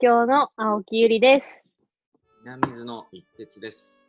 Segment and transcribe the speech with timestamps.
[0.00, 1.48] 東京の青木ゆりです。
[2.44, 4.06] 南水の一徹です。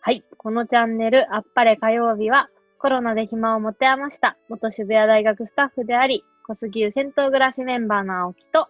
[0.00, 0.22] はい。
[0.36, 8.68] このチャンネル、あっぱれ火曜日は、コロナで暇を持て余した元渋谷大学スタッフであり、小杉湯銭湯暮らしメンバーの青木と、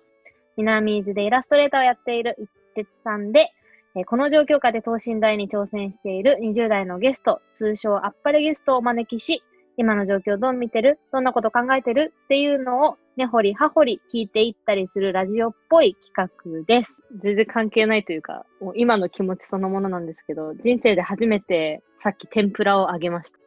[0.57, 3.51] 南伊豆でイラストレーターをやっている一徹さんで、
[3.95, 9.45] えーこの状況下で等身大に挑戦している20代のゲスト、通称あっぱれゲストをお招きし、
[9.77, 10.99] 今の状況どう見てる？
[11.13, 12.13] どんなこと考えてる？
[12.25, 17.03] っていうのを根掘り葉掘り聞いていったりするラジオっぽい企画です。
[17.23, 23.39] 全然関係ないというか、もう今の気持ちそのものなんですけど、人生で初めてさっき天ぷらをあげました。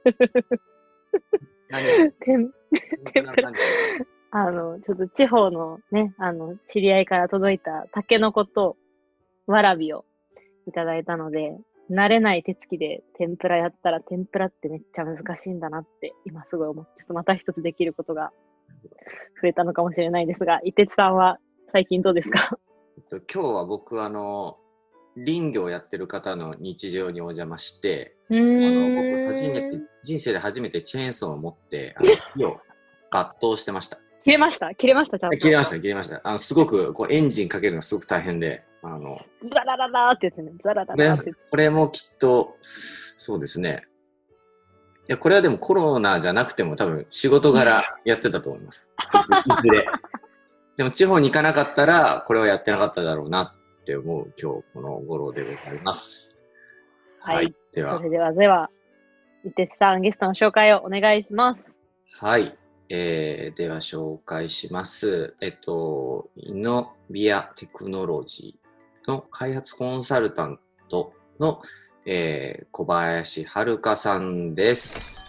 [1.69, 2.11] 何？
[2.19, 2.51] 天
[3.13, 3.51] 天ぷら。
[4.31, 8.75] あの、ちょっと地方のね、あの、知り合いから届いたタケノコと
[9.47, 10.03] わらびを
[10.67, 11.57] いただいたので、
[11.91, 18.31] 慣れない手つきで天ぷらやったら天ぷらってめっちゃ難しいんだなって今すごい思って、ちょっとまた一つできることが
[19.41, 21.37] 増えたのかもしれないですが、伊哲さんは
[21.71, 22.57] 最近どうですか？
[22.97, 24.57] えっと今日は僕あの
[25.15, 28.95] 林業をやってる方の日常にお邪魔して、うあの。
[28.95, 32.59] 僕初めて人生で初めてチェーンソーを持ってあの火を
[33.11, 33.99] 抜刀してました。
[34.23, 34.73] 切れました？
[34.73, 35.37] 切れましたちゃんと。
[35.37, 36.19] 切れました切れました。
[36.23, 39.19] あのすごくこうエンジンかけるのがすごく大変で、あの
[39.51, 40.51] ザラララーってやつね。
[40.63, 41.37] ザラララーってやつ。
[41.49, 43.87] これもきっとそうですね。
[45.07, 48.91] いやこれはでもコロナじゃなくても多分仕事柄やってたと思います。
[49.59, 49.87] いずれ。
[50.77, 56.37] でも地方に行かなかったらこれはやってなかっただろうなって思う今日この頃でございます。
[57.19, 58.69] はいではそ、れでは、では、
[59.43, 61.63] 伊哲さんゲストの紹介をお願いします。
[62.11, 62.55] はい。
[62.89, 65.35] えー、では紹介します。
[65.41, 68.64] えっと、イノビアテクノロジー
[69.07, 70.59] の開発コンサルタン
[70.89, 71.61] トの、
[72.05, 75.25] えー、小林遥さんです。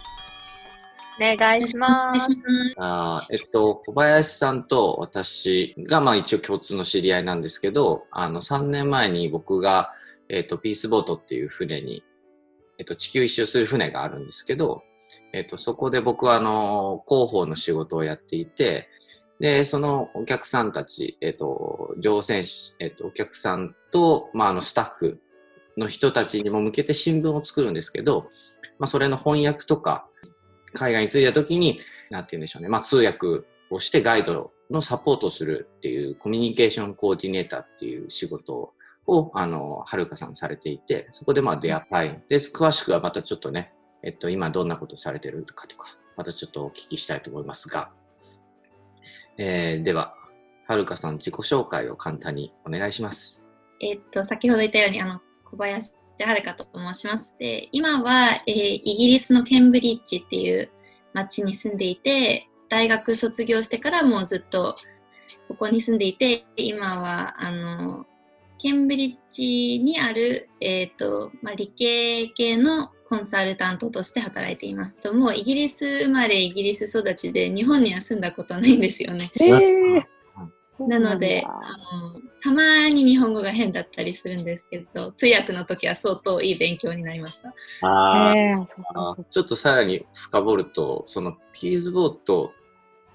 [1.19, 2.27] お願いします。
[2.77, 9.93] あーえっと、小林さんと私が、まあ一応共通の知り合いなんですけど、あの、3年前に僕が、
[10.29, 12.03] えっと、ピースボートっていう船に、
[12.77, 14.83] えっと、地球一周する船があるんですけど、
[15.33, 18.87] えっと、そこで僕は、あの、広報の仕事をやっていて、
[19.39, 25.19] で、そのお客さんたち、えっと、乗船士、えっと、お客さんと、まあ、あの、スタッフ
[25.77, 28.27] の人たちにも向けて新聞を作るんですけど、
[28.79, 30.07] まあ、それの翻訳とか、
[30.73, 38.73] 海外に着いた時に、なんて言うんでしょうね、まあ、通訳をしてガイドのサポートするっていうコミュニケーションコーディネーターっていう仕事
[39.05, 42.23] を、あの、はるかさんされていて、そこでまあ出会ったい。
[42.27, 47.91] で、詳しくはまたちょっとね、えっと、今どんなことされてるかとか、またちょっとお聞きしたいと思いますが、
[49.37, 50.15] えー、では、
[50.67, 53.45] はるかさん自己紹介を簡単にお願いします。
[53.79, 57.35] えっと、先ほど言ったように、あの、小林遥香と申します。
[57.39, 60.69] で、今は、えーイギリスのケンブリッジっていう
[61.13, 64.75] 町に住んでいて、大学卒業してからもうずっと
[65.47, 68.05] ここに住んでいて、今は、あの、
[68.57, 75.01] ケンブリッジにある、えっと、まあ、理系系のコンサルタントとして働いています。
[75.01, 79.31] ともうイギリス生まれ、イギリス育ちで、日本には住んだことないんですよね。
[79.39, 80.03] えー。
[80.87, 81.49] なのであ
[81.95, 87.53] のたまに日本語が変だったりするんですけど通訳の時は相当いい勉強になりました。
[87.81, 92.51] あえー、ちょっとさらに深掘ると、そのピースボート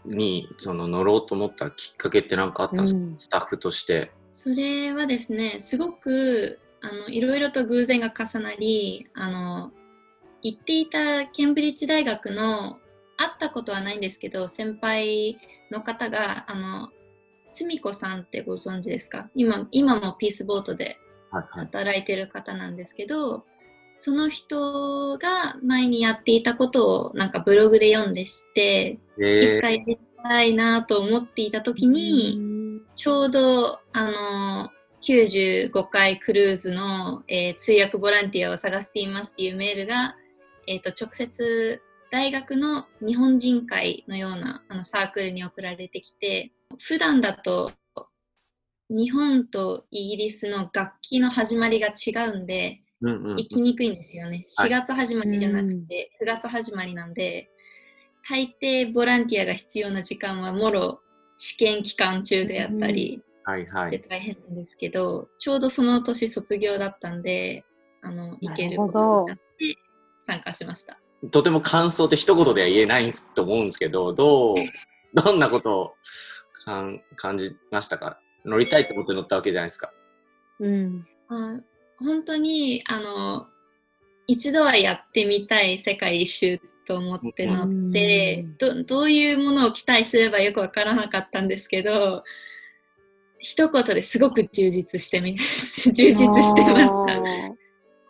[0.04, 3.16] にその乗ろうと思ったきっかけって何かあったんですか、うん。
[3.20, 4.10] スタッフとして。
[4.30, 9.70] それはですねすごくあのいろいろと偶然が重なりあの
[10.42, 12.78] 行っていたケンブリッジ大学の
[13.16, 15.38] 会ったことはないんですけど先輩
[15.70, 16.90] の方があの
[17.48, 19.28] すみこさんってご存知ですか？
[19.34, 20.98] 今今もピースボートで
[21.30, 21.66] はいはい。
[21.66, 23.44] 働いてる方なんですけど
[23.96, 32.40] その人が前にやっていたことをなんかブログで読んでして、いつかやりたいなと思っていた時に、
[32.96, 34.70] ちょうどあの
[35.02, 40.16] 95回クルーズの、えー通訳ボランティアを探していますっていうメールが、
[40.72, 47.72] えー、と直接大学の日本人会のようなあのサークルに送られてきて普段だと
[48.88, 54.44] 日本とイギリスの楽器の始まりが違うんでうんうんうん行きにくいんですよね。
[54.56, 57.50] はい4月始まりじゃなくて9月始まりなんで、
[58.28, 61.00] 大抵ボランティアが必要な時間はもろ
[61.36, 63.90] 試験期間中であったりはいはい。
[63.90, 67.64] で大変なんですけど、ちょうどその年卒業だったんで、
[68.02, 69.42] あの行けるこなるほどとになって
[70.26, 70.98] 参加しました。
[71.30, 74.56] とても感想って一言では言えないと思うんですけど、どう、
[75.14, 75.94] どんなことを
[76.64, 78.18] 感感じましたか？
[78.44, 79.92] 乗りたいと思って乗ったわけじゃないですか。
[80.58, 81.06] うん。
[81.28, 81.60] あ
[81.98, 83.46] 本当にあの
[84.26, 92.24] 一度はやってみたい世界一周と思って乗って、うんどどういうものを期待すればよくわからなかったんですけど
[93.38, 97.61] 一言ですごく充実してみ、 充実してました。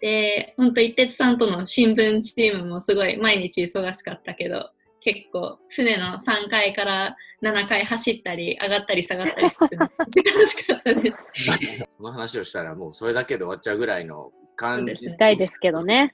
[0.03, 4.69] で、本当一徹さんとの新聞チームもすごい毎日忙しかったけど、
[4.99, 11.23] 結構船の3階から7階走ったり上がったり下がったりして 楽しかったです。
[11.97, 14.95] その話をしたらもうそれだけで終わっちゃうぐらいの感じ。
[14.95, 16.13] したいですけどね。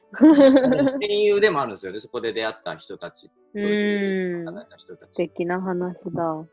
[1.01, 3.31] 親友でもあるんですよね、そこで出会った人たち。
[3.55, 4.67] うーん。
[4.77, 6.47] 人たち素敵な話だ。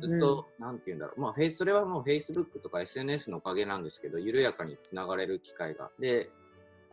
[0.00, 5.90] ずっと、なんて言うんだろう、まあ、フェイスそれはもう Facebook とか SNS のおかげなんですけど、緩やかにつながれる機会が。
[5.98, 6.30] で、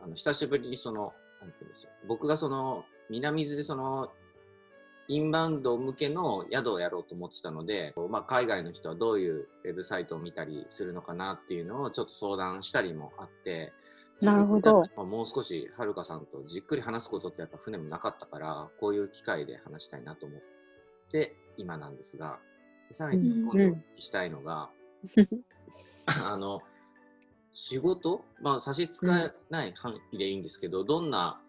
[0.00, 4.12] あの久しぶりにその、なんて言うんですよ、僕がその、南伊豆でその、
[5.10, 13.72] インバウンド向けの宿をやろうと思ってたので、まあ、海外の人はどういうウェブサイトを見たりするのかなっていうのをちょっと相談したりもあって、
[14.20, 14.82] なるほど。
[14.96, 20.40] まあ、もう少しはるかさんとじっくり話すことってやっぱ船もなかったから、こういう機会で話したいなと思っ
[21.10, 22.38] て今なんですが、
[22.90, 24.70] さらに突っ込んでお聞きしたいのが、
[26.24, 26.60] あの、
[27.60, 31.40] 仕事、まあ差し支えない範囲でいいんですけど、どんな、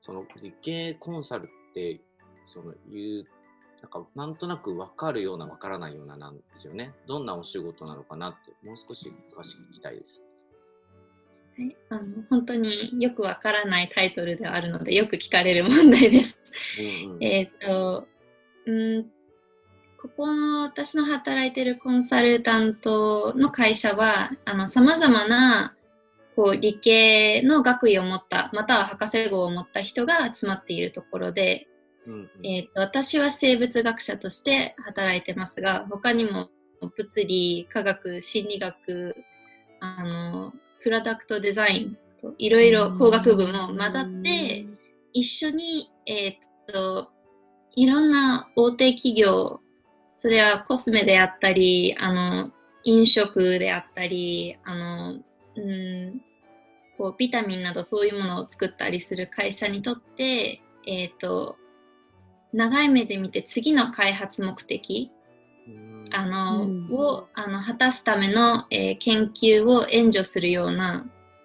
[0.00, 2.00] その理系コンサルって、
[2.44, 3.26] そのいう、
[3.82, 6.94] なんかなんとなく分かるような分からないようななんですよね。
[7.08, 10.28] どんなお仕事なのかなって、もう少し詳しく聞きたいです。
[11.58, 12.70] はい、あの本当に
[13.02, 16.40] よくわからないタイトルではあるのでよく聞かれる問題です。
[16.78, 18.06] うんうん、えっと
[18.66, 19.10] うん
[20.06, 24.30] ここの私の働いてるコンサルタントの会社は
[24.68, 25.74] さまざまな
[26.36, 31.66] こう理系の学位を持ったまたは博士号を持った人が集まっているところで、
[32.06, 36.50] うんうん、えーと私は生物学者として働いてますが他にも
[36.96, 39.16] 物理科学心理学
[39.80, 44.66] あのプロダクトデザインといろいろ工学部も混ざって
[45.12, 46.36] 一緒に、えー、っ
[46.68, 47.08] と
[47.74, 49.60] いろんな大手企業
[50.16, 52.50] それはコスメであったりあの
[52.84, 56.20] 飲食であったりあの、うん、
[56.96, 61.56] こうビタミンなどそういうものを作ったりする会社にとって、えー、っと
[62.52, 65.10] 長い目で見て次の開発目的
[66.12, 71.04] あの、うんをあの果たすための、えー研究を援助するような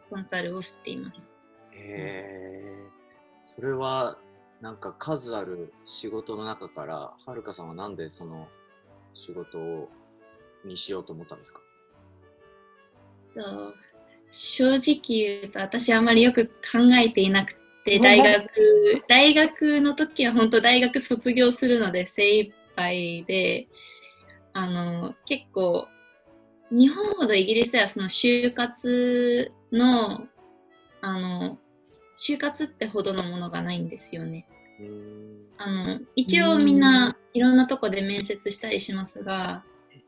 [0.10, 1.36] コンサルをしています。
[1.72, 2.76] へえ。
[3.44, 4.18] それは、
[4.62, 8.48] なんか数ある仕事の中から、はるかさんはなんでその
[9.14, 9.90] 仕事を
[10.64, 11.62] にしようと思ったんですか？
[13.36, 13.74] と
[14.30, 17.56] 正直言うと私あまりよく考えていなく
[17.86, 18.46] て大学
[19.08, 23.68] 大学の時は本当大学卒業するので精一杯で
[24.54, 25.88] あの結構
[26.72, 30.28] 日本ほどイギリスではその就活の
[31.02, 31.58] あの
[32.16, 34.46] 就活ってほどのものがないんですよね。
[35.58, 39.64] あの一応みんないろんなとこで面接したりしますが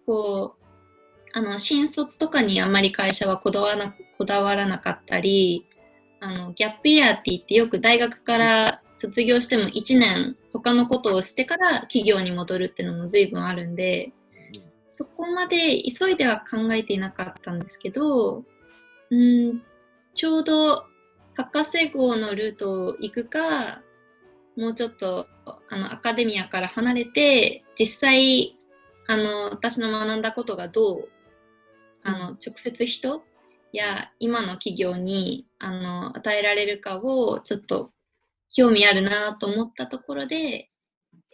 [0.06, 0.64] こう
[1.34, 5.66] あの新卒とかにあんまり会社はこだわらなこだわらなかったり
[6.20, 14.13] あのギャップイヤーって言ってよく大学から卒業しても1年他のことをしてから企業に戻るっていうのも随分あるんで
[14.89, 18.44] そこまで急いでは考えていなかったんですけど
[19.10, 19.62] うん
[20.13, 20.86] ちょうど
[21.36, 23.82] 博士号のルートを行くか
[24.55, 25.27] もうちょっと
[25.69, 28.57] あのアカデミアから離れて実際
[29.07, 31.10] あの私の学んだことがどう
[32.03, 33.24] あの直接人
[33.72, 37.91] や今の企業にあの与えられるかをちょっと
[38.55, 40.69] 興味あるなと思ったところで、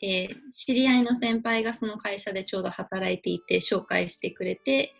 [0.01, 4.95] えー知り合いの先輩がその会社でちょうど働いていて紹介してくれて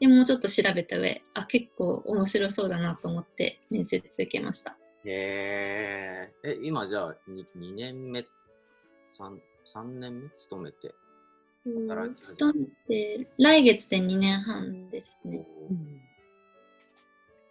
[0.00, 4.76] でもうちょっと調べた上あ結構面白そうだなと思って面接受けました。
[5.10, 6.50] へえ。
[6.50, 8.26] え、今じゃあ 2, 2年目、3,
[9.64, 10.30] 3年目？
[10.30, 10.94] 勤めて。
[11.88, 15.44] 働いてる勤めて来月で2年半ですね。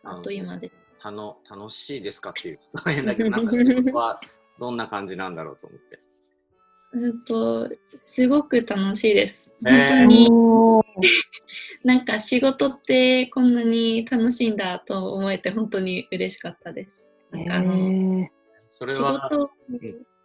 [0.04, 0.86] あっという間です。
[1.00, 2.30] たの楽しいですか？
[2.32, 4.20] っていう大変だけど、なんか仕事は
[4.60, 6.00] どんな感じなんだろうと思って。
[6.94, 9.52] うんとすごく楽しいです。
[9.64, 10.30] 本当に
[11.84, 16.92] なんか仕事ってこんなに楽しいんだと思えて本当に嬉しかったです。
[17.36, 18.28] なんかあの
[18.68, 19.50] それ仕は、事、ん。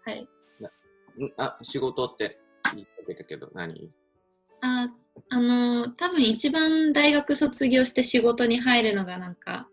[0.05, 0.23] はい。
[0.23, 2.39] んあ、仕事って
[2.75, 3.91] 言ってたけど、何？
[4.63, 4.89] あ
[5.31, 9.69] あの多分一番大学卒業して仕事に入るのがなんか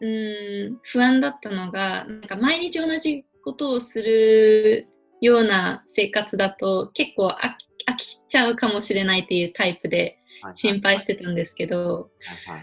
[0.00, 4.88] うーん不安だったのがなんか毎日同じことをする
[5.20, 10.18] ような生活だと結構飽き飽きちゃうかもしれないっていうタイプで
[10.52, 12.10] 心配してたんですけど
[12.48, 12.62] はいは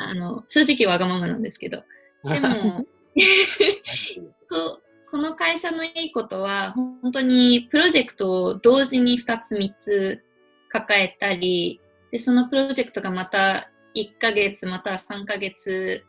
[0.00, 1.82] あの正直わがままなんですけど。
[2.24, 2.86] でも
[4.48, 10.22] ここの会社のいいことは本当にプロジェクトを同時に2つ3つ
[10.68, 16.04] 抱えたりで、そのプロジェクトがまた1ヶ月または3ヶ月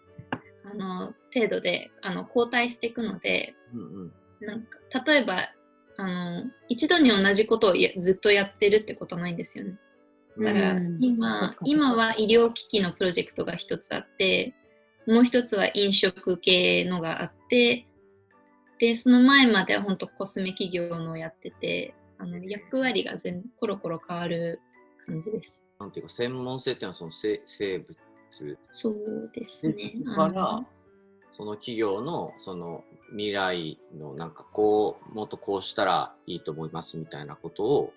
[0.63, 4.13] あの程度であの交代していくので、うんうん。
[4.41, 5.49] なんか例えば
[5.97, 9.79] あの一度に同じことをやずっとやってるってことないんですよね。
[10.37, 10.97] だからうん。
[11.01, 14.53] 今今は医療機器のプロジェクトが一つあって
[15.09, 17.87] もう一つは飲食系のがあって
[18.77, 24.61] でその前までは本当コスメ企業のをやっててあの役割が全コロコロ変わる
[25.05, 25.61] 感じです。
[25.79, 27.97] なんていうか専門性っていうのはその生生物
[28.71, 29.95] そうですね。
[30.15, 30.67] あからの
[31.31, 37.93] その企業のその未来のなんかこうもっとこうしたらいいと思いますみたいなことを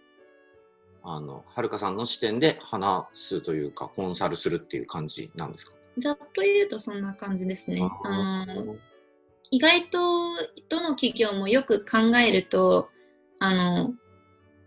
[1.02, 5.81] あのはるかさんの視点で話すというかコンサルするっていう感じなんですか？
[5.96, 7.80] ざっと言うとそんな感じですね。
[8.04, 8.92] あのー
[9.52, 9.98] 意外と
[10.70, 12.88] どの企業もよく考えると
[13.38, 13.92] あの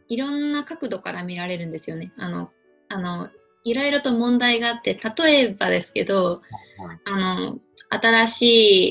[0.08, 2.13] いろんな角度から見られるんですよね。
[2.20, 2.51] あの
[2.88, 3.29] あの
[3.63, 6.41] いろいろと問題があって例えばですけど
[6.77, 8.41] はいあの新し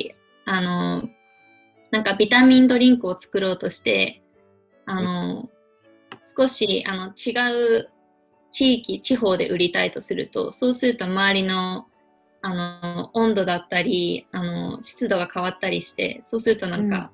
[0.09, 0.15] い
[0.47, 1.09] あの
[1.93, 4.21] なんかビタミンドリンクを作ろうとして
[4.87, 5.49] あの
[6.25, 7.89] 少しあの違う
[8.51, 11.87] 地域地方で売りたいとするとそうすると周りの
[12.47, 17.11] あの温度だったりあの湿度が変わったりしてそうするとなんか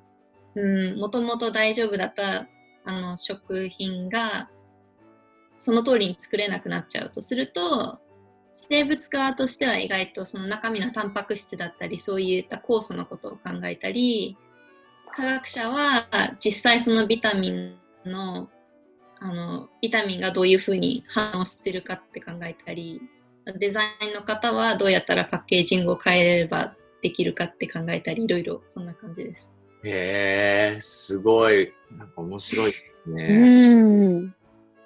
[0.57, 0.99] うん。
[0.99, 2.49] もともと大丈夫だった
[2.85, 4.51] あの食品が
[5.57, 8.01] その通りに作れなくなっちゃうとすると
[8.53, 14.37] 生物側としては意外とその中身のタンパク質だったりそういった酵素のことを考えたり
[15.13, 16.09] 科学者は
[16.45, 18.49] 実際そのビタミンの
[19.23, 23.03] あのビタミンがどういうふうに反応してるかって考えたり
[23.59, 29.53] デザインの方はどうやったらパッケージングを変えれればできるかって考えたりいろいろそんな感じです。
[29.85, 33.75] へえすごいなんか面白いですうね。
[33.75, 34.35] ん。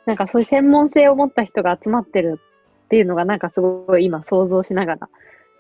[0.07, 2.41] なんかそういう専門性を持った人が集まってる
[2.85, 5.09] っていうのがなんかすごい今想像しながら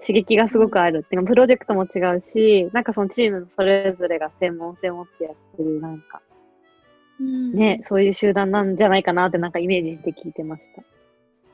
[0.01, 6.21] 刺激がすごくあるっていうのプロジェクトも違うし、なんかそのチームのそれぞれが専門性を持ってやってるなんか
[7.21, 10.83] ね、そういう集団なんじゃないかなってなんかイメージして聞いてました。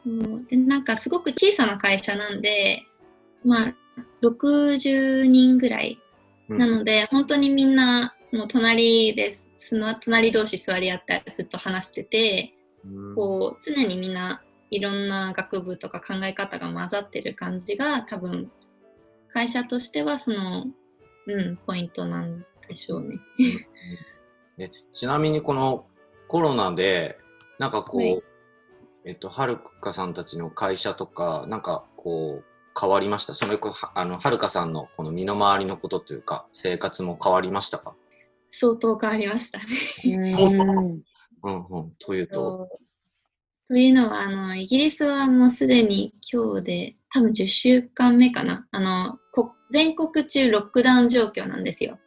[0.04, 0.46] そう。
[0.48, 2.84] でなんかすごく小さな会社なんで、
[3.44, 3.74] まあ、
[4.22, 5.98] 60人ぐらい。
[6.48, 6.58] うん。
[6.58, 12.54] なので、本当にみんなもう隣ですその隣同士座り合ってずっと話してて
[12.84, 13.14] うん。
[13.14, 18.50] こう常にみんないろんな学部とか考え方が混ざってる感じが多分
[19.28, 20.66] 会社としてはその、
[21.26, 23.18] うん、ポイントなんでしょうね。
[24.58, 25.86] えちなみにこの
[26.28, 27.18] コロナで
[27.58, 28.22] なんかこう、はい
[29.04, 32.44] えっとはるかさんたちの会社とかなんかこう
[32.78, 33.34] 変わりました？
[33.34, 37.94] それこそあのはるかさんのこの身の回りのことというか生活も変わりましたか？
[38.48, 39.64] 相当変わりましたね。
[40.04, 41.02] うん。
[41.42, 42.68] うんうんというと？
[43.66, 51.98] というのはあのイギリスはもうすでに今日で多分10週間目かなあのこ全国中ロックダウン状況なんですよ。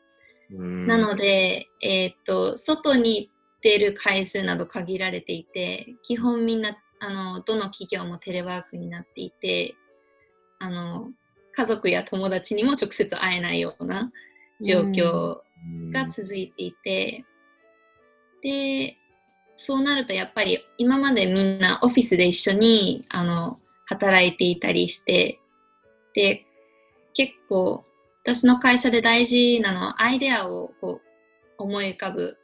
[0.51, 3.31] うんなので、えーっと外に
[3.63, 9.75] 出る回数など限られていて基本みんなあのどの企業もテレワークになっていて
[10.59, 11.09] あの
[11.53, 14.11] 家族や友達にも直接会えないような
[14.61, 15.43] 状況うん。
[15.91, 17.23] が続いていて、
[18.41, 18.97] で
[19.55, 25.39] そうなるとやっぱり今までみんなオフィスで一緒にあの働いていたりして
[26.13, 26.45] で
[27.13, 27.85] 結構
[28.23, 31.01] 私の会社で大事なのはアイデアをこう
[31.57, 32.37] 思い浮かぶ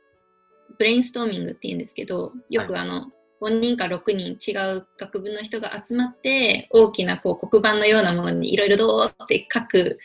[0.80, 10.00] ブレインストーミングっていうんですけどよくあの、5人か6人違う学部の人が集まって大きなこう黒板のようなものにいろいろどうって書く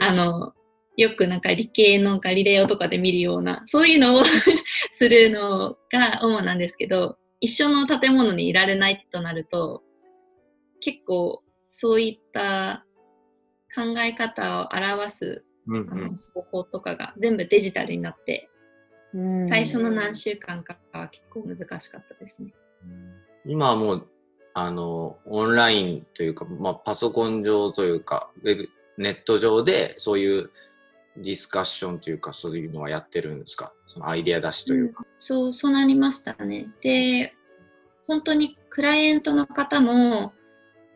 [0.00, 0.52] あの、
[0.96, 4.22] よくなんか理系のガリレオとかで見るような、そういうのを
[4.92, 9.82] するのが主なんですけど、一緒の建物にいられないとなると、
[10.80, 12.84] 結構そういった
[13.74, 18.51] 考え方を表すうんあの方法とかが全部デジタルになって、うん
[19.48, 22.52] 最初の何週間かは結構難しかったですね。
[23.44, 24.08] 今はもう
[24.54, 30.50] あのオンラインというか、まあ、パソコン上というかウェブネット上でそういう
[31.16, 33.74] ディスカッションというかそういうのはやってるんですか？
[33.86, 35.04] そのアイデア出しというか。
[35.18, 36.68] そう、そうなりましたね。
[36.80, 37.34] で、
[38.06, 40.32] 本当にクライアントの方も、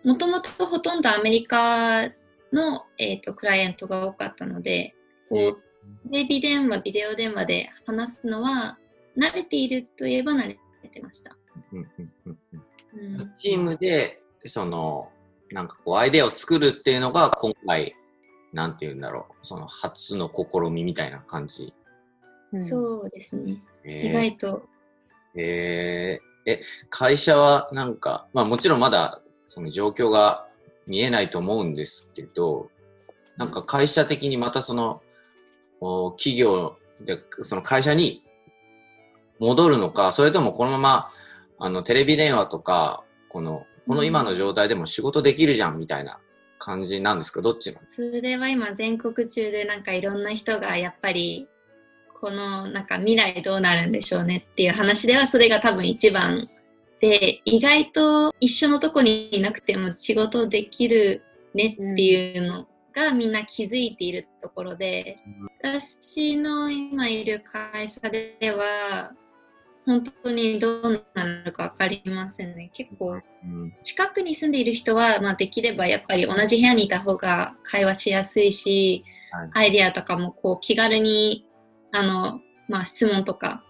[0.04, 2.04] もともとほとんどアメリカ
[2.52, 4.94] の、えー、とクライアントが多かったので、
[5.28, 5.62] こう
[6.10, 8.78] テレビ電話、ビデオ電話で話すのは、
[9.16, 11.36] 慣れているといえば慣れてました。
[11.72, 12.38] うんうんうんうん
[13.20, 15.10] うんチームでその
[15.50, 17.94] なんかこうアイデアを作るっていうのが今回
[18.52, 21.74] なんて言うんだろうその初の試みみたいな感じ。
[22.52, 23.62] うんそうですね。
[23.84, 24.68] えー意外と。
[25.34, 30.46] えーえ、会社はなんか、まあもちろんまだその状況が
[30.86, 32.70] 見えないと思うんですけど、
[33.36, 35.02] なんか会社的にまたその、
[36.16, 38.24] 企業で、その会社に
[39.38, 41.10] 戻るのか、それともこのまま、
[41.58, 46.18] あの、テレビ電話とか、この、この今の状態でも仕事できるじゃんみたいな
[46.58, 47.40] 感じなんですか？
[47.40, 51.46] どっちのそれは今全国中でなんかいろんな人がやっぱり
[52.12, 56.48] このなんか未来どうなるんでしょうねっていう話ではそれが多分一番
[56.98, 61.22] で意外と一緒のとこにいなくても仕事できる
[61.54, 62.66] ねっていうの
[62.96, 65.18] がみんな気づいているところで、
[65.60, 69.12] 私の今いる会社では
[69.84, 72.70] 本当にどうなるか分かりませんね。
[72.72, 73.20] 結構、
[73.84, 81.46] 近くに住んでいる人は、まあ、できればやっぱり同じ部屋にいた方が会話しやすいし、はい、アイデアとかもこう気軽に
[81.92, 83.62] あの、まあ、質問とか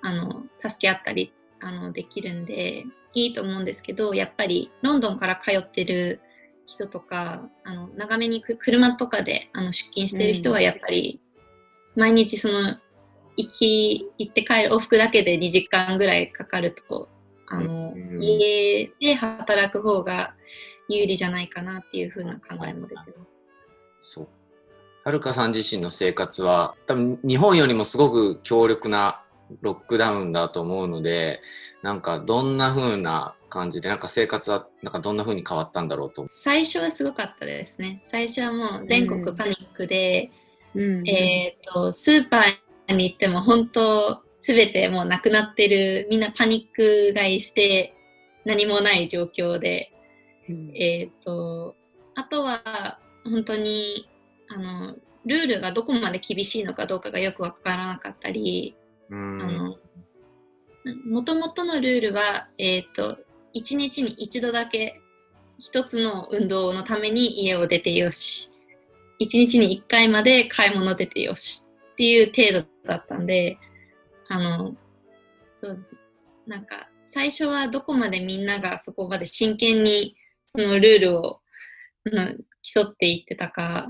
[0.00, 6.20] あの助け合ったりあのできるんでいいと思うんですけどやっぱりロンドンから通ってる
[6.68, 11.18] 人とかあの長めに車とかであの出勤してる人はやっぱり
[11.96, 12.76] 毎日その
[13.38, 17.08] 行き行って帰る往復だけで2時間ぐらいかかると
[17.50, 20.34] あの、家で働く方が
[20.90, 23.10] 有利じゃないかなっていう風な考えも出てます。
[24.00, 24.28] そう。
[25.04, 29.22] はるかさん自身の生活は多分日本よりもすごく強力な
[29.62, 31.40] ロックダウンだと思うので
[31.82, 36.28] なんかどんな風な感じでなんか生活はなんかどんな風に変わったんだろうと。
[36.30, 38.02] 最初はすごかったですね。
[38.10, 40.30] 最初はもう全国パニックで、
[40.74, 46.06] うん、えっ、ー、とスーパーに行っても本当全てもうなくなってる。
[46.10, 47.94] みんなパニック買いして
[48.44, 49.92] 何もない状況で、
[50.48, 51.74] うん、えっ、ー、と
[52.14, 54.08] あとは本当に
[54.48, 58.76] あのルールがどこまで厳しいのかどうかがよくわからなかったり、
[59.10, 59.76] あの
[61.06, 63.18] もともとのルールは、えっ、ー、と
[63.54, 65.00] 1日に1度だけ
[65.60, 68.50] 1つの運動のために家を出てよし。
[69.20, 73.58] 1日に1回まで買い物出てよしっていう程度だったんで
[74.28, 74.76] あの
[75.52, 75.84] そう
[76.46, 80.14] なんか最初はどこまでみんながそこまで真剣に
[80.46, 81.40] そのルールを、
[82.04, 83.88] うん、競っていってたか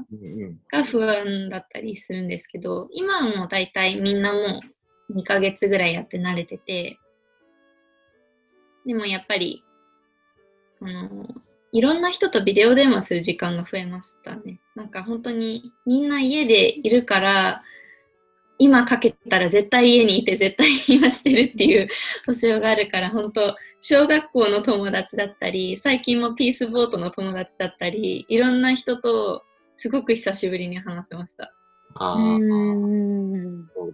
[0.73, 4.63] が不安だったりするんですけど、今はもう大体みんなも
[5.11, 6.99] う2ヶ月ぐらいやって慣れてて、
[8.89, 9.63] でもやっぱり、
[10.81, 11.29] あの、
[11.73, 14.61] いろんな人とビデオ電話する時間が増えましたね。
[14.75, 17.63] なんか本当にみんな家でいるから、
[18.57, 21.89] 今かけたら絶対家にいて絶対今してるっていう
[22.27, 29.45] 保証があるから本当小学校の友達だったり最近もピースボートの友達だったりいろんな人と
[29.77, 31.55] すごく久しぶりに話せました。
[31.95, 32.39] あ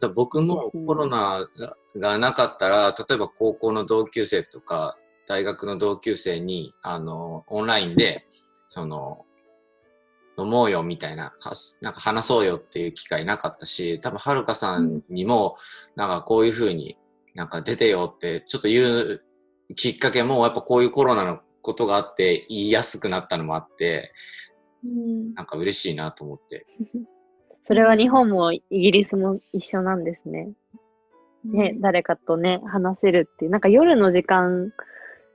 [0.02, 1.48] あ僕もコロナ
[1.96, 8.26] がなかったら例えば高校の同級生とか大学の同級生にあのオンラインで
[8.66, 9.24] その
[10.38, 11.32] 飲もうよみたいな、
[11.80, 15.54] なんか話そうよっていう機会なかったし、多分はるかさんにも、
[15.94, 16.96] なんかこういうふうに
[17.34, 19.22] なんか出てよってちょっと言う
[19.76, 24.12] きっかけも、やっぱこういうコロナのことがあって言いやすくなったのもあって、
[24.84, 26.66] うん、なんか嬉しいなと思って。
[27.64, 30.50] それは日本もイギリスも一緒なんですね。
[31.44, 33.50] ね、うん、誰かとね、話せるっていう。
[33.50, 34.72] なんか夜の時間、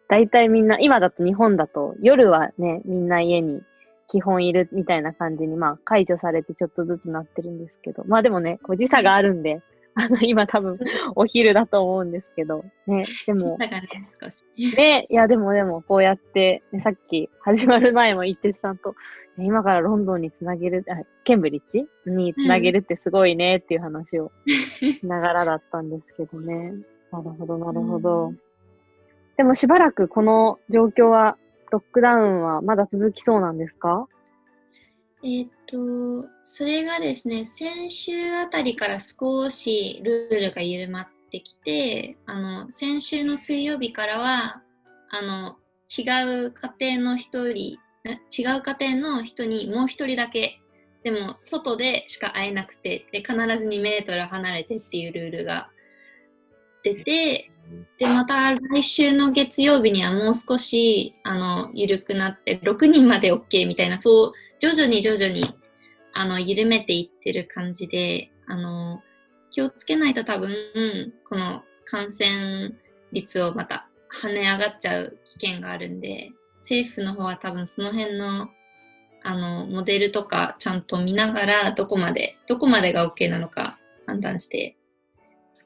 [0.07, 3.61] 大体みんな、今だと日本だと夜はね、みんな家に
[4.07, 9.61] 基本いるみたいな感じに、まあ、解除されてちょっとずつなってるんですけど、まあでもね、こう時差があるんで、
[9.99, 10.79] あの、今多分、
[11.15, 13.57] お昼だと思うんですけど、ね、でも、
[14.77, 18.95] ね、いや、でもでも、こうやって、ね、さっき始まる前も一徹さんと、
[19.37, 26.73] 今からロンドンにつなげる、あケンブリッジにつなげるってすごいねっていう話をしながらだったんですけどね。
[27.11, 28.33] なるほど、なるほど。
[29.37, 31.37] でもしばらくこの状況は
[31.71, 34.07] ロックダウンはまだ続きそうなんですか？
[35.21, 44.61] えっ、と、それがですね、先週あたりから少しルールが緩まってきて、あの、先週の水曜日からは、
[45.09, 45.57] あの、
[45.89, 46.03] 違
[46.45, 50.61] う家庭の一人、違う家庭の人にもう一人だけ、
[51.03, 55.69] でも外でしか会えなくて、で、必ず2メートル離れてっていうルールが
[56.83, 57.51] 出て、
[57.97, 65.55] で、また来週の月曜日にはもう少し、あの、緩くなって、6人まで OK みたいな、そう、徐々に徐々に、
[66.13, 69.01] あの、緩めていってる感じで、あの、
[69.49, 70.53] 気をつけないと多分、
[71.27, 72.71] この感染
[73.11, 73.87] 率をまた
[74.21, 78.47] 跳ね上がっちゃう危険があるんで、政府の方は多分その辺の、
[79.23, 84.75] あの、モデルとかちゃんと見ながら、どこまで、どこまでが OK なのか判断して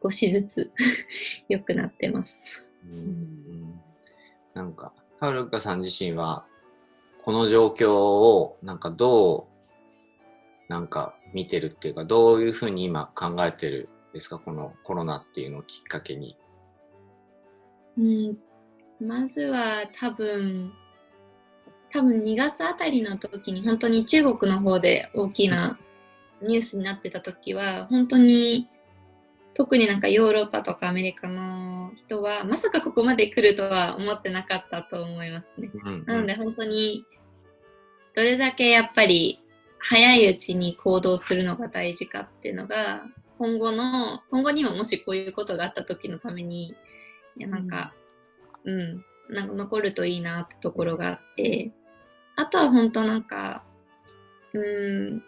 [0.01, 0.71] 少しずつ
[1.49, 2.41] 良くなってます。
[2.85, 3.81] うん、
[4.53, 6.45] なんか、はるかさん自身は、
[7.23, 16.37] この状況を、なんかどう、なんか見てるっていうか、どういうふうに今考えてるんですか、このコロナっていうのをきっかけに。
[17.97, 18.37] うん、
[18.99, 20.73] まずは多分、
[21.91, 25.77] 多分2月あたりの時に本当に中国の方で大きな
[26.41, 28.67] ニュースになってた時は本当に
[29.53, 35.69] 特になんかヨーロッパとかアメリカの人はまさかここまで来るとは思ってなかったと思いますね。
[35.73, 37.05] うんうん、なので本当に
[38.15, 39.41] どれだけやっぱり
[39.79, 43.03] 早いうちに行動するのが大事かっていうのが
[43.37, 46.75] 今後の今後にももしこういうことがあった時のために
[47.37, 47.93] いやなんか、
[48.63, 48.83] うん、う
[49.31, 51.71] ん、なんか残るといいなってところがあって
[52.35, 53.63] あとは本当なんか、
[54.53, 55.23] うん、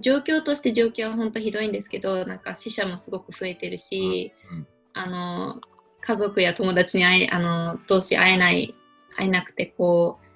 [0.00, 5.60] 状況として状況は本当ひどいんですけど、なんか死者もすごく増えてるし、うんうん、あの、
[6.00, 8.74] 家族や友達に会え、あの、同士会えない、
[9.16, 10.26] 会えなくて、こう、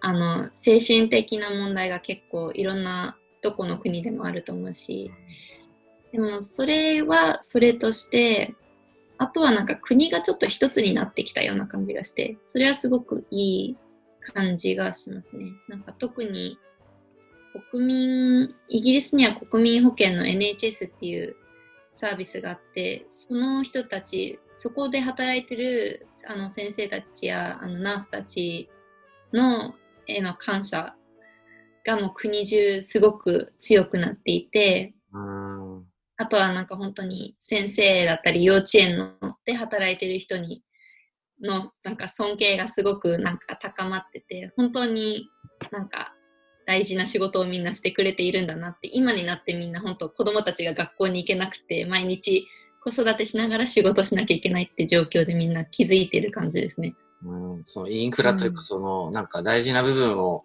[0.00, 5.10] あの、精神的な問題が結構いろんな、どこの国でもあると思うし、
[6.12, 8.54] でもそれはそれとして、
[9.18, 13.76] あとはなんか国がちょっと一つになってきたような感じがして、それはすごくいい
[14.20, 15.52] 感じがしますね。
[15.68, 16.58] なんか特に
[17.70, 21.36] 国民、イギリスには国民保険の NHS っていう
[21.94, 28.68] サービスがあって、その人たち、そこで働いてるあの先生たちやあのナースたち
[29.32, 29.74] の
[30.06, 30.94] への感謝
[31.84, 34.94] がもう国中すごく強くなっていて、
[36.16, 39.12] あとはなんか本当に先生だったり幼稚園の
[39.44, 40.62] で働いてる人に
[41.42, 45.28] のなんか尊敬がすごくなんか高まってて本当に
[45.70, 46.13] なんか
[46.66, 52.46] 大事な仕事をみんなしてくれているんだなって今になってみんな本当子供たちが学校に行けなくて毎日
[52.84, 56.94] 子育てしながら仕事しなきゃいけないって状況でみんな気づいている感じですね。
[57.24, 60.44] うん、そのインフラというか、その、なんか大事な部分を、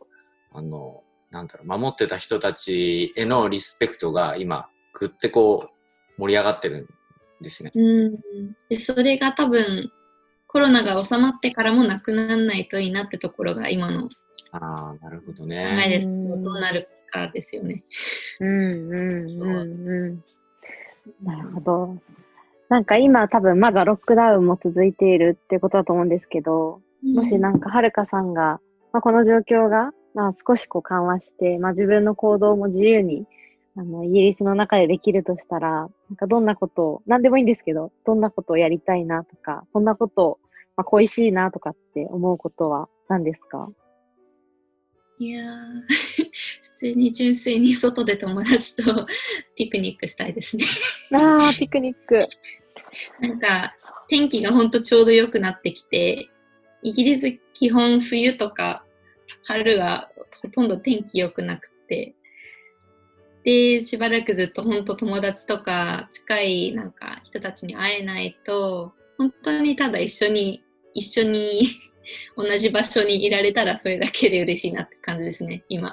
[0.54, 5.70] あの、なんだろう、守ってた人たちへのリスペクトが今、ぐってこ
[6.18, 6.88] う、盛り上がってる
[7.42, 7.72] んですね。
[7.76, 8.18] うん。
[8.70, 9.92] で、それが多分、
[10.48, 14.10] コロナが収まってからもなくならないといいなってところが今の
[14.52, 15.64] ああ、なるほどね。
[15.64, 16.08] ないです。
[16.08, 16.12] ど
[16.52, 17.84] うなるかですよね。
[18.40, 20.24] うんうんうんうん。
[21.24, 21.98] なるほど。
[22.70, 28.60] なんか今多分まだロックダウンも続いているってことだと思うんですけど、うん、もしなんかはるかさんが、
[28.94, 33.26] まあ、この状況が、まあ、少しこう緩和して、まあ、自分の行動も自由に
[33.76, 40.40] あのイギリスの中でできるとしたら、なんかどんなことを、何でもいいんですけど、どんなことをやりたいなとか、こんなことを、
[40.76, 43.70] まあ、恋しいなとかって思うことは何ですか？
[45.20, 45.44] いや
[46.64, 49.06] 普通に純粋に外で友達と
[49.54, 50.64] ピクニックしたいですね
[51.12, 52.20] ああ、ピクニック。
[53.20, 53.76] なんか、
[54.08, 56.30] 天気がほんとちょうど良くなってきて、
[56.82, 58.86] イギリス基本冬とか
[59.44, 60.10] 春は
[60.42, 62.16] ほとんど天気良くなくて、
[63.44, 71.62] で、しばらくずっと本当友達とか近いなんか人たちに会えないと、本当にただ一緒に、一緒に
[72.36, 75.92] 同じ場所にいられたらそれだけで嬉しいなって感じですね、今。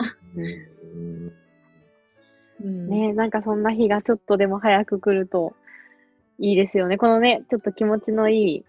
[2.63, 5.55] うん、ねなんかそんな日がちょっとでも早く来ると
[6.39, 6.99] いいですよね。
[6.99, 8.65] このね、ちょっと気持ちのいい、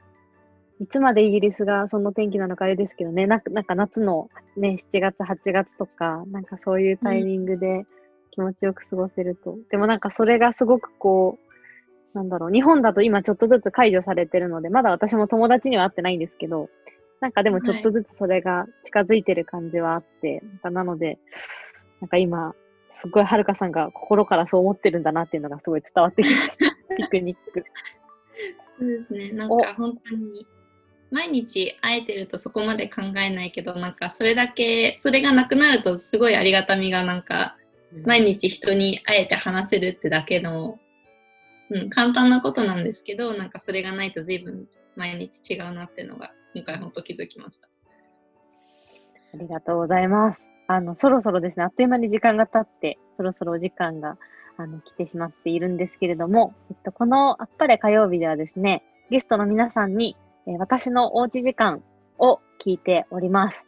[0.79, 7.85] いつまでイギリスがその天気なのかあれですけどね、なんかなんか夏のね、7月、8月とか、なんかそういうタイミングで
[8.31, 9.51] 気持ちよく過ごせると。
[9.51, 11.39] うん、でもなんかそれがすごくこ
[12.13, 16.69] う、なんだろう、日本だと今ちょっとずつ解除されてるので、まだ私も友達には会ってないんですけど、
[17.19, 21.17] なんかでもちょっとずつそれが近づいてる感じはあって、はい、なので、
[22.01, 22.53] なんか今、
[22.91, 26.75] すごいはるかさんが心からそう思ってるんだなっていうのがすごい伝わってきました。
[26.97, 27.63] ピクニック。
[28.79, 29.31] そうですね。
[29.31, 30.47] なんか本当に、
[31.09, 37.55] 毎日会えてるとそこまで考えないけど、なんかそれだけ、それがなくなるとすごいありがたみがなんか、
[38.05, 40.79] 毎日人に会えて話せるってだけの、
[41.69, 47.69] うん、簡単なことなんですけど、なんかそれがないと随分毎日違うなっていうのが今回本当気づきました。
[49.31, 50.41] ありがとうございます。
[50.65, 54.17] あの、そろそろですね、あっという間に時間が経って、そろそろお時間が
[54.57, 60.17] あの来てしまっているんですけれども、えっと、このあっぱれ火曜日ではですね、ゲストの皆さんに、
[60.47, 61.83] えー、私のおうち時間
[62.17, 63.63] を聞いております。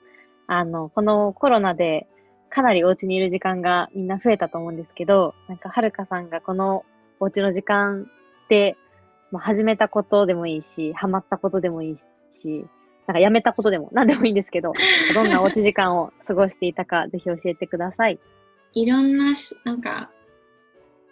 [0.47, 2.07] あの、このコロナで
[2.49, 6.83] かなりお家にいる時間がみんな増えたと思うんですけど、なんかはるかさんがこの
[7.19, 8.07] お家の時間
[8.49, 8.75] で、
[9.31, 11.97] まあ、始めたことでもいいし、ハマったことでもいい
[12.31, 12.65] し、
[13.09, 14.71] なんかやめたことでも 何でもいいんですけど、
[15.15, 18.19] どんなおうち時間を過ごしていたか、 ぜひ教えてください。
[18.73, 20.11] いろんな、なんか、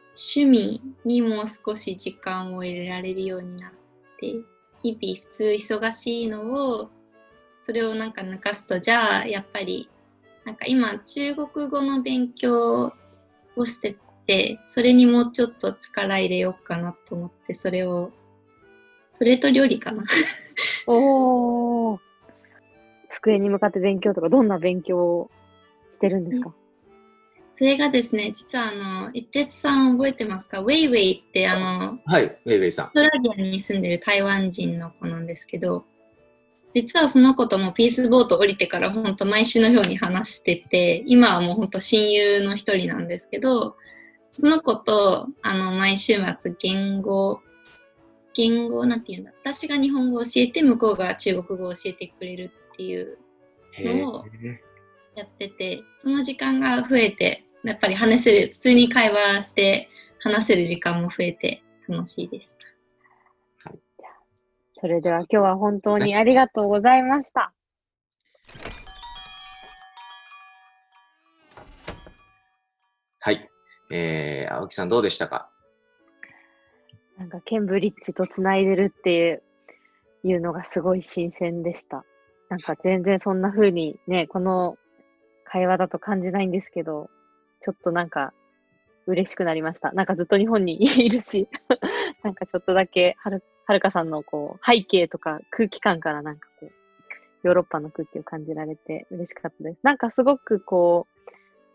[0.10, 3.72] 趣味にも少し時間を入れられるようになっ
[4.20, 4.36] て、
[4.84, 6.92] 日々普通忙しいのを
[7.62, 9.90] それをなんか抜かすとじゃあやっぱり
[10.46, 12.94] なんか今中国語の勉強
[13.56, 18.12] をしててそれにもうちょっと力入れようかなと思ってそれを
[19.14, 20.04] それと料理かな
[20.88, 22.00] おお
[23.10, 25.32] 机に向かって勉強とかどんな勉強を
[25.92, 26.54] してるんですか、
[27.54, 30.60] それがですね、実はあの、一徹さん覚えてますか？
[30.60, 32.86] ウェイウェイってあの、はい、ウェイウェイさん。
[32.86, 35.86] オーストラリアに住んでる台湾人の子なんですけど、
[36.72, 43.78] 実はその子ともピースボート降りてから本当毎週のように話してて、今はもう本当親友の一人なんですけど、
[44.34, 47.42] その子とあの毎週末言語、
[48.38, 53.18] 言語なんて言うんだ、私が日本語を教えて向こうが中国語を教えてくれるっていう
[53.80, 54.26] のを
[55.16, 62.54] やってて、その時間が増えて、やっぱり話せる、普通に会話して話せる時間も増えて楽しいです。
[64.80, 67.52] それでは今日は本当にありがとうございました。
[73.20, 73.50] はい。
[73.92, 75.52] えー、青木さんどうでしたか？
[77.18, 79.42] なんかケンブリッジとつないでるっていう
[80.24, 82.04] いうのがすごい新鮮でした。
[82.50, 84.78] なんか全然そんな風にね、この
[85.46, 87.10] 会話だと感じないんですけど、
[87.62, 88.34] ちょっとなんか
[89.06, 89.92] 嬉しくなりました。
[89.92, 91.48] なんかずっと日本にいるし、
[92.24, 96.72] なんかちょっとだけはるはるかさんのこう背景とか空気感からなんかこう、
[97.44, 99.80] ヨーロッパの空気を感じられて嬉しかったです。
[99.84, 101.32] なんかすごくこう、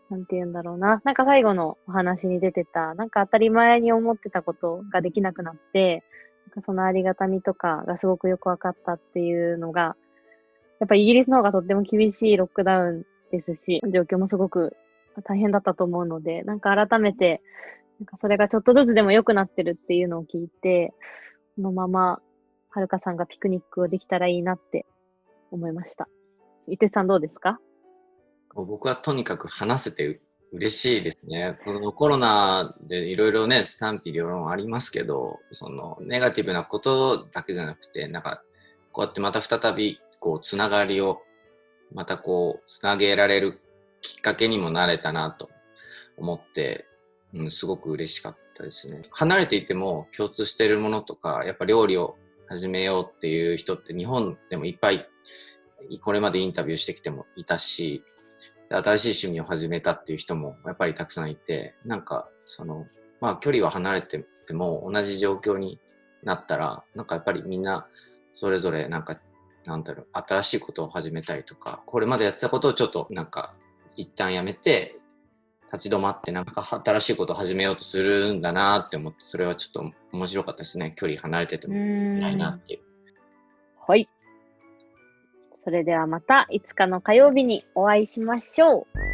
[0.09, 1.01] なんて言うんだろうな。
[1.03, 6.03] なんか最後のお話に出てた、なんか当たり前に思ってたことができなくなって、
[6.47, 9.95] なんかそのありがたみとかがすごくよく分かったっていうのが、
[10.79, 14.75] やっぱイギリスの方がとっても厳しいロックダウンですし、状況もすごく
[15.23, 17.41] 大変だったと思うので、なんか改めて、
[17.99, 20.93] なんかそれがちょっとずつでも良くなってるっていうのを聞いて、
[21.55, 22.21] このまま、
[22.69, 24.85] はるかさんがピクニックをできたらいいなって
[25.51, 26.09] 思いました。
[26.67, 27.59] 伊手さんどうですか？
[28.55, 30.19] 僕はとにかく話せて
[30.51, 31.57] 嬉しいですね。
[31.65, 38.43] このコロナでいろいろね、賛否両論ありますけど、そのネガティブなことだけじゃなくて、なんか、
[38.91, 41.21] こうやってまた再び、こう、つながりを、
[41.91, 43.59] またこう、つなげられる
[44.01, 45.49] きっかけにもなれたなと
[46.17, 46.85] 思って、
[47.33, 49.01] うん、すごく嬉しかったですね。
[49.09, 52.15] 離れていても共通しているものとか、やっぱ料理を
[52.47, 55.07] 始めようっていう人って日本でもいっぱい、
[56.01, 58.03] これまでインタビューしてきてもいたし、
[58.77, 62.85] 新しい趣味を始めたっていう人もやっぱりたくさんいて、なんかその、
[63.21, 65.79] まあ距離は離れてても同じ状況に
[66.23, 67.87] なったら、なんかやっぱりみんな
[68.31, 69.17] それぞれなんか、
[69.65, 73.55] なんだろう、新しいことを始めたりとか、これまでやってたことをちょっとなんか
[73.95, 74.97] 一旦やめて、
[75.71, 80.93] 立ち止まってなんか新しいことを始めようとするんだなって思って、それはちょっと面白かったですね。
[80.95, 82.81] 距離離れててもないなっていう。
[83.87, 84.07] はい。
[85.63, 89.12] それではまたいつかの火曜日にお会いしましょう。